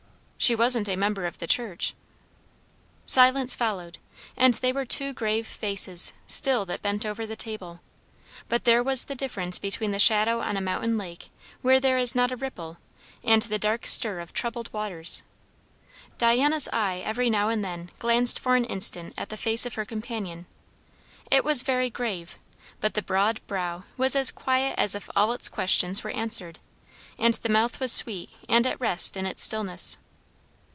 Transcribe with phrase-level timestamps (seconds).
[0.43, 1.93] "She wasn't a member of the church."
[3.05, 3.99] Silence followed,
[4.35, 7.79] and they were two grave faces still that bent over the table;
[8.49, 11.29] but there was the difference between the shadow on a mountain lake
[11.61, 12.79] where there is not a ripple,
[13.23, 15.21] and the dark stir of troubled waters.
[16.17, 19.85] Diana's eye every now and then glanced for an instant at the face of her
[19.85, 20.47] companion;
[21.29, 22.39] it was very grave,
[22.79, 26.57] but the broad brow was as quiet as if all its questions were answered,
[27.19, 29.99] and the mouth was sweet and at rest in its stillness.